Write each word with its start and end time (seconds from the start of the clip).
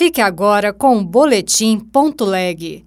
Fique 0.00 0.22
agora 0.22 0.72
com 0.72 0.96
o 0.96 1.04
Boletim 1.04 1.78
Ponto 1.78 2.24
Leg. 2.24 2.86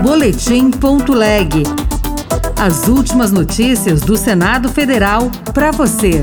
Boletim 0.00 0.70
Ponto 0.70 1.12
Leg. 1.12 1.64
As 2.56 2.86
últimas 2.86 3.32
notícias 3.32 4.02
do 4.02 4.16
Senado 4.16 4.68
Federal 4.68 5.28
para 5.52 5.72
você. 5.72 6.22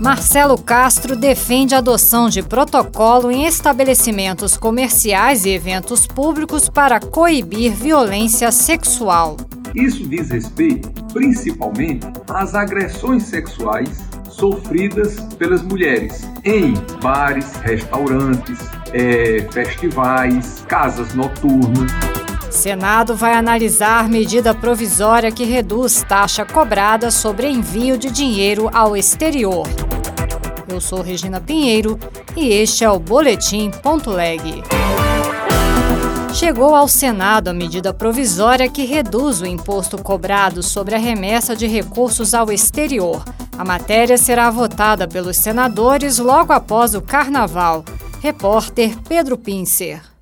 Marcelo 0.00 0.56
Castro 0.56 1.16
defende 1.16 1.74
a 1.74 1.78
adoção 1.78 2.28
de 2.28 2.44
protocolo 2.44 3.28
em 3.28 3.46
estabelecimentos 3.46 4.56
comerciais 4.56 5.44
e 5.44 5.50
eventos 5.50 6.06
públicos 6.06 6.68
para 6.68 7.00
coibir 7.00 7.72
violência 7.72 8.52
sexual. 8.52 9.36
Isso 9.74 10.06
diz 10.06 10.30
respeito, 10.30 10.92
principalmente, 11.12 12.06
às 12.28 12.54
agressões 12.54 13.24
sexuais 13.24 14.13
sofridas 14.36 15.20
pelas 15.38 15.62
mulheres 15.62 16.28
em 16.44 16.74
bares, 17.02 17.52
restaurantes, 17.62 18.58
é, 18.92 19.46
festivais, 19.52 20.64
casas 20.68 21.14
noturnas. 21.14 21.90
Senado 22.50 23.16
vai 23.16 23.34
analisar 23.34 24.08
medida 24.08 24.54
provisória 24.54 25.32
que 25.32 25.44
reduz 25.44 26.04
taxa 26.08 26.44
cobrada 26.44 27.10
sobre 27.10 27.48
envio 27.48 27.98
de 27.98 28.10
dinheiro 28.10 28.70
ao 28.72 28.96
exterior. 28.96 29.66
Eu 30.68 30.80
sou 30.80 31.02
Regina 31.02 31.40
Pinheiro 31.40 31.98
e 32.36 32.48
este 32.48 32.84
é 32.84 32.90
o 32.90 32.98
Boletim 32.98 33.70
Ponto 33.70 34.10
Leg. 34.10 34.62
Chegou 36.32 36.74
ao 36.74 36.88
Senado 36.88 37.48
a 37.48 37.54
medida 37.54 37.94
provisória 37.94 38.68
que 38.68 38.84
reduz 38.84 39.40
o 39.40 39.46
imposto 39.46 40.02
cobrado 40.02 40.62
sobre 40.62 40.94
a 40.94 40.98
remessa 40.98 41.54
de 41.54 41.66
recursos 41.66 42.34
ao 42.34 42.50
exterior. 42.50 43.22
A 43.56 43.64
matéria 43.64 44.18
será 44.18 44.50
votada 44.50 45.06
pelos 45.06 45.36
senadores 45.36 46.18
logo 46.18 46.52
após 46.52 46.94
o 46.94 47.00
Carnaval. 47.00 47.84
Repórter 48.20 48.96
Pedro 49.08 49.38
Pincer. 49.38 50.13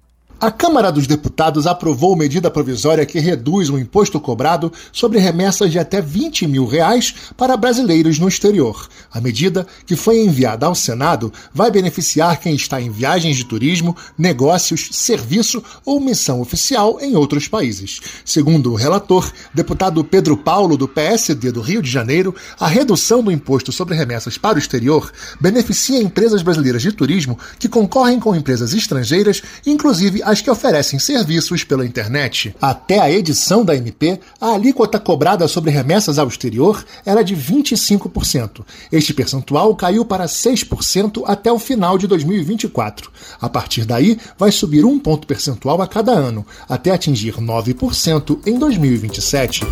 A 0.43 0.51
Câmara 0.51 0.91
dos 0.91 1.07
Deputados 1.07 1.69
aprovou 1.69 2.17
medida 2.17 2.51
provisória 2.51 3.07
que 3.07 3.21
reduz 3.21 3.71
o 3.71 3.79
imposto 3.79 4.19
cobrado 4.19 4.73
sobre 4.91 5.21
remessas 5.21 5.71
de 5.71 5.79
até 5.79 6.03
20 6.03 6.49
mil 6.49 6.67
reais 6.67 7.15
para 7.37 7.57
brasileiros 7.57 8.19
no 8.19 8.27
exterior. 8.27 8.89
A 9.13 9.21
medida, 9.21 9.65
que 9.87 9.95
foi 9.95 10.19
enviada 10.19 10.67
ao 10.67 10.75
Senado, 10.75 11.33
vai 11.55 11.71
beneficiar 11.71 12.41
quem 12.41 12.57
está 12.57 12.81
em 12.81 12.91
viagens 12.91 13.37
de 13.37 13.45
turismo, 13.45 13.97
negócios, 14.19 14.89
serviço 14.91 15.63
ou 15.87 16.01
missão 16.01 16.41
oficial 16.41 16.99
em 17.01 17.15
outros 17.15 17.47
países. 17.47 18.01
Segundo 18.25 18.73
o 18.73 18.75
relator, 18.75 19.31
deputado 19.55 20.03
Pedro 20.03 20.37
Paulo, 20.37 20.77
do 20.77 20.89
PSD 20.89 21.53
do 21.53 21.61
Rio 21.61 21.81
de 21.81 21.89
Janeiro, 21.89 22.35
a 22.59 22.67
redução 22.67 23.23
do 23.23 23.31
imposto 23.31 23.71
sobre 23.71 23.95
remessas 23.95 24.37
para 24.37 24.57
o 24.57 24.59
exterior 24.59 25.13
beneficia 25.41 26.03
empresas 26.03 26.43
brasileiras 26.43 26.83
de 26.83 26.91
turismo 26.91 27.39
que 27.61 27.69
concorrem 27.69 28.19
com 28.19 28.35
empresas 28.35 28.75
estrangeiras, 28.75 29.41
inclusive 29.65 30.21
as 30.33 30.41
que 30.41 30.51
oferecem 30.51 30.99
serviços 30.99 31.63
pela 31.63 31.85
internet. 31.85 32.57
Até 32.61 32.99
a 32.99 33.11
edição 33.11 33.65
da 33.65 33.77
MP, 33.77 34.19
a 34.41 34.55
alíquota 34.55 34.99
cobrada 34.99 35.47
sobre 35.47 35.71
remessas 35.71 36.19
ao 36.19 36.27
exterior 36.27 36.85
era 37.05 37.23
de 37.23 37.37
25%. 37.37 38.65
Este 38.91 39.13
percentual 39.13 39.75
caiu 39.77 40.05
para 40.05 40.25
6% 40.25 41.23
até 41.27 41.53
o 41.53 41.59
final 41.59 41.99
de 41.99 42.07
2024. 42.07 43.11
A 43.41 43.49
partir 43.49 43.85
daí, 43.85 44.19
vai 44.39 44.51
subir 44.51 44.85
um 44.85 44.99
ponto 44.99 45.27
percentual 45.27 45.83
a 45.83 45.87
cada 45.87 46.13
ano, 46.13 46.47
até 46.69 46.91
atingir 46.91 47.35
9% 47.35 48.39
em 48.47 48.59
2027. 48.59 49.67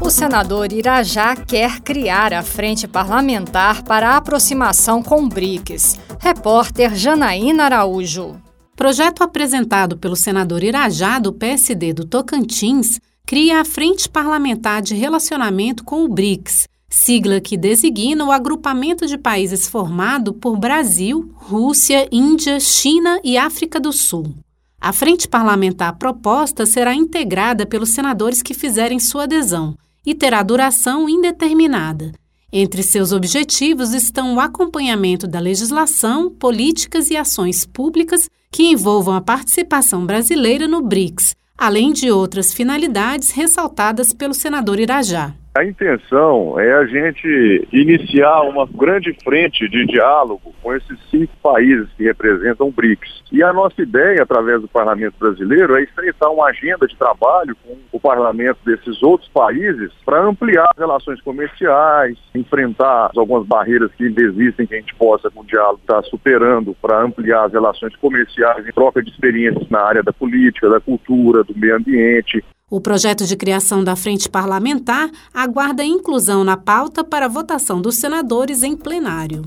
O 0.00 0.10
senador 0.10 0.72
Irajá 0.72 1.34
quer 1.34 1.80
criar 1.80 2.34
a 2.34 2.42
Frente 2.42 2.86
Parlamentar 2.86 3.82
para 3.82 4.10
a 4.10 4.16
aproximação 4.18 5.02
com 5.02 5.24
o 5.24 5.28
BRICS. 5.28 5.98
Repórter 6.20 6.94
Janaína 6.94 7.64
Araújo. 7.64 8.45
Projeto 8.76 9.22
apresentado 9.22 9.96
pelo 9.96 10.14
senador 10.14 10.62
Irajá, 10.62 11.18
do 11.18 11.32
PSD 11.32 11.94
do 11.94 12.04
Tocantins, 12.04 13.00
cria 13.24 13.62
a 13.62 13.64
Frente 13.64 14.06
Parlamentar 14.06 14.82
de 14.82 14.94
Relacionamento 14.94 15.82
com 15.82 16.04
o 16.04 16.08
BRICS, 16.08 16.68
sigla 16.86 17.40
que 17.40 17.56
designa 17.56 18.26
o 18.26 18.30
agrupamento 18.30 19.06
de 19.06 19.16
países 19.16 19.66
formado 19.66 20.34
por 20.34 20.58
Brasil, 20.58 21.32
Rússia, 21.36 22.06
Índia, 22.12 22.60
China 22.60 23.18
e 23.24 23.38
África 23.38 23.80
do 23.80 23.90
Sul. 23.94 24.34
A 24.78 24.92
frente 24.92 25.26
parlamentar 25.26 25.96
proposta 25.96 26.66
será 26.66 26.94
integrada 26.94 27.64
pelos 27.64 27.94
senadores 27.94 28.42
que 28.42 28.52
fizerem 28.52 29.00
sua 29.00 29.22
adesão 29.22 29.74
e 30.04 30.14
terá 30.14 30.42
duração 30.42 31.08
indeterminada. 31.08 32.12
Entre 32.52 32.82
seus 32.82 33.10
objetivos 33.10 33.94
estão 33.94 34.34
o 34.34 34.40
acompanhamento 34.40 35.26
da 35.26 35.40
legislação, 35.40 36.30
políticas 36.30 37.10
e 37.10 37.16
ações 37.16 37.64
públicas 37.64 38.28
que 38.50 38.64
envolvam 38.64 39.14
a 39.14 39.20
participação 39.20 40.04
brasileira 40.04 40.66
no 40.66 40.82
BRICS, 40.82 41.34
além 41.56 41.92
de 41.92 42.10
outras 42.10 42.52
finalidades 42.52 43.30
ressaltadas 43.30 44.12
pelo 44.12 44.34
senador 44.34 44.78
Irajá. 44.78 45.34
A 45.56 45.64
intenção 45.64 46.60
é 46.60 46.70
a 46.74 46.84
gente 46.84 47.66
iniciar 47.72 48.42
uma 48.42 48.66
grande 48.66 49.16
frente 49.24 49.66
de 49.70 49.86
diálogo 49.86 50.54
com 50.62 50.74
esses 50.74 50.98
cinco 51.10 51.32
países 51.42 51.88
que 51.96 52.04
representam 52.04 52.68
o 52.68 52.70
BRICS. 52.70 53.22
E 53.32 53.42
a 53.42 53.54
nossa 53.54 53.80
ideia, 53.80 54.22
através 54.22 54.60
do 54.60 54.68
Parlamento 54.68 55.14
Brasileiro, 55.18 55.78
é 55.78 55.82
estreitar 55.82 56.30
uma 56.30 56.48
agenda 56.48 56.86
de 56.86 56.94
trabalho 56.94 57.56
com 57.64 57.74
o 57.90 57.98
parlamento 57.98 58.58
desses 58.66 59.02
outros 59.02 59.30
países 59.30 59.90
para 60.04 60.22
ampliar 60.22 60.66
as 60.72 60.78
relações 60.78 61.22
comerciais, 61.22 62.18
enfrentar 62.34 63.10
algumas 63.16 63.46
barreiras 63.46 63.90
que 63.94 64.04
ainda 64.04 64.20
existem 64.24 64.66
que 64.66 64.74
a 64.74 64.78
gente 64.78 64.94
possa, 64.96 65.30
com 65.30 65.40
o 65.40 65.46
diálogo, 65.46 65.80
estar 65.80 66.02
tá 66.02 66.08
superando 66.10 66.76
para 66.82 67.02
ampliar 67.02 67.46
as 67.46 67.52
relações 67.54 67.96
comerciais 67.96 68.66
em 68.66 68.72
troca 68.72 69.02
de 69.02 69.08
experiências 69.08 69.66
na 69.70 69.80
área 69.80 70.02
da 70.02 70.12
política, 70.12 70.68
da 70.68 70.80
cultura, 70.80 71.42
do 71.42 71.56
meio 71.56 71.76
ambiente, 71.76 72.44
o 72.68 72.80
projeto 72.80 73.24
de 73.24 73.36
criação 73.36 73.84
da 73.84 73.94
Frente 73.94 74.28
Parlamentar 74.28 75.08
aguarda 75.32 75.84
inclusão 75.84 76.42
na 76.42 76.56
pauta 76.56 77.04
para 77.04 77.28
votação 77.28 77.80
dos 77.80 77.94
senadores 77.94 78.64
em 78.64 78.76
plenário. 78.76 79.42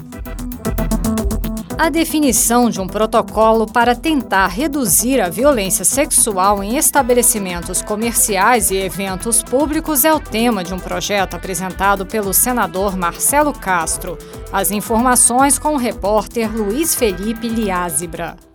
A 1.77 1.89
definição 1.89 2.69
de 2.69 2.79
um 2.79 2.87
protocolo 2.87 3.65
para 3.65 3.93
tentar 3.93 4.47
reduzir 4.47 5.19
a 5.19 5.29
violência 5.29 5.83
sexual 5.83 6.63
em 6.63 6.77
estabelecimentos 6.77 7.81
comerciais 7.81 8.71
e 8.71 8.77
eventos 8.77 9.43
públicos 9.43 10.05
é 10.05 10.13
o 10.13 10.19
tema 10.19 10.63
de 10.63 10.73
um 10.73 10.79
projeto 10.79 11.35
apresentado 11.35 12.05
pelo 12.05 12.33
senador 12.33 12.95
Marcelo 12.95 13.51
Castro. 13.51 14.17
As 14.51 14.71
informações 14.71 15.59
com 15.59 15.73
o 15.73 15.77
repórter 15.77 16.49
Luiz 16.55 16.95
Felipe 16.95 17.49
Liázebra. 17.49 18.48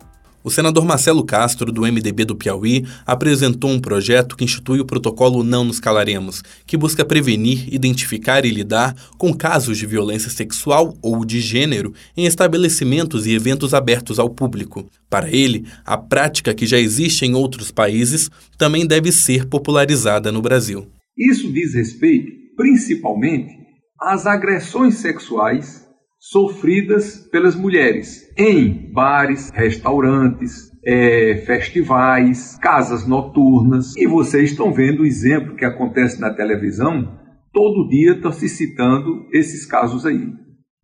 O 0.45 0.51
senador 0.51 0.85
Marcelo 0.85 1.25
Castro, 1.25 1.71
do 1.71 1.81
MDB 1.81 2.23
do 2.23 2.35
Piauí, 2.35 2.85
apresentou 3.03 3.71
um 3.71 3.79
projeto 3.79 4.37
que 4.37 4.43
institui 4.43 4.79
o 4.79 4.85
protocolo 4.85 5.43
Não 5.43 5.63
Nos 5.63 5.79
Calaremos, 5.79 6.43
que 6.67 6.77
busca 6.77 7.03
prevenir, 7.03 7.73
identificar 7.73 8.45
e 8.45 8.51
lidar 8.51 8.95
com 9.17 9.33
casos 9.33 9.75
de 9.75 9.87
violência 9.87 10.29
sexual 10.29 10.95
ou 11.01 11.25
de 11.25 11.41
gênero 11.41 11.95
em 12.15 12.27
estabelecimentos 12.27 13.25
e 13.25 13.33
eventos 13.33 13.73
abertos 13.73 14.19
ao 14.19 14.29
público. 14.29 14.87
Para 15.09 15.31
ele, 15.31 15.65
a 15.83 15.97
prática 15.97 16.53
que 16.53 16.67
já 16.67 16.77
existe 16.77 17.25
em 17.25 17.33
outros 17.33 17.71
países 17.71 18.29
também 18.55 18.85
deve 18.85 19.11
ser 19.11 19.47
popularizada 19.47 20.31
no 20.31 20.43
Brasil. 20.43 20.85
Isso 21.17 21.51
diz 21.51 21.73
respeito, 21.73 22.31
principalmente, 22.55 23.51
às 23.99 24.27
agressões 24.27 24.93
sexuais 24.99 25.84
sofridas 26.19 27.27
pelas 27.31 27.55
mulheres 27.55 28.31
em 28.37 28.91
bares, 28.91 29.51
restaurantes, 29.53 30.71
é, 30.85 31.43
festivais, 31.45 32.57
casas 32.61 33.07
noturnas. 33.07 33.95
E 33.95 34.07
vocês 34.07 34.51
estão 34.51 34.73
vendo 34.73 35.01
o 35.01 35.05
exemplo 35.05 35.55
que 35.55 35.65
acontece 35.65 36.19
na 36.19 36.33
televisão. 36.33 37.19
Todo 37.51 37.87
dia 37.87 38.13
está 38.13 38.31
se 38.31 38.49
citando 38.49 39.27
esses 39.31 39.65
casos 39.65 40.05
aí. 40.05 40.27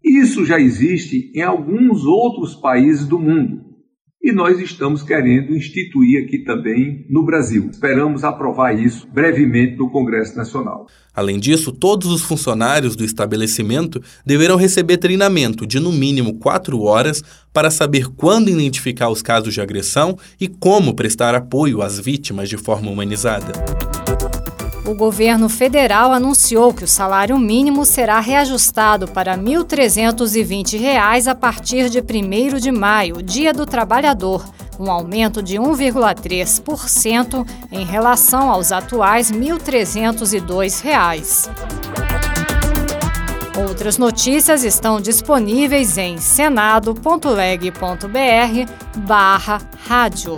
Isso 0.04 0.46
já 0.46 0.60
existe 0.60 1.32
em 1.36 1.42
alguns 1.42 2.06
outros 2.06 2.56
países 2.56 3.08
do 3.08 3.20
mundo 3.20 3.71
e 4.24 4.32
nós 4.32 4.60
estamos 4.60 5.02
querendo 5.02 5.56
instituir 5.56 6.24
aqui 6.24 6.40
também 6.40 7.06
no 7.10 7.26
Brasil. 7.26 7.70
Esperamos 7.72 8.24
aprovar 8.24 8.74
isso 8.74 9.08
brevemente 9.12 9.76
no 9.78 9.90
Congresso 9.90 10.38
Nacional. 10.38 10.86
Além 11.14 11.40
disso, 11.40 11.72
todos 11.72 12.12
os 12.12 12.22
funcionários 12.22 12.96
do 12.96 13.04
estabelecimento 13.04 14.02
deverão 14.26 14.56
receber 14.56 14.98
treinamento 14.98 15.66
de 15.66 15.80
no 15.80 15.92
mínimo 15.92 16.36
quatro 16.36 16.82
horas 16.82 17.24
para 17.52 17.72
saber 17.72 18.08
quando 18.16 18.50
identificar 18.50 19.10
os 19.10 19.22
casos 19.22 19.54
de 19.54 19.62
agressão 19.62 20.18
e 20.40 20.48
como 20.48 20.96
prestar 20.96 21.34
apoio 21.34 21.82
às 21.82 22.00
vítimas 22.00 22.48
de 22.48 22.58
forma 22.58 22.92
humanizada. 22.92 23.52
O 24.86 24.94
governo 24.96 25.48
federal 25.48 26.12
anunciou 26.12 26.74
que 26.74 26.84
o 26.84 26.88
salário 26.88 27.38
mínimo 27.38 27.86
será 27.86 28.20
reajustado 28.20 29.08
para 29.08 29.36
R$ 29.36 29.42
1.320 29.42 31.28
a 31.28 31.36
partir 31.36 31.88
de 31.88 32.00
1 32.00 32.58
de 32.58 32.72
maio, 32.72 33.22
Dia 33.22 33.54
do 33.54 33.68
Trabalhador, 33.68 34.44
um 34.80 34.90
aumento 34.90 35.44
de 35.44 35.58
1,3% 35.58 37.48
em 37.72 37.86
relação 37.86 38.50
aos 38.50 38.72
atuais 38.72 39.30
R$ 39.30 39.38
1.302. 39.38 41.48
Outras 43.70 44.00
notícias 44.00 44.64
estão 44.64 45.00
disponíveis 45.00 45.96
em 45.98 46.18
senado.leg.br 46.18 46.98
barra 48.98 49.62
rádio. 49.88 50.38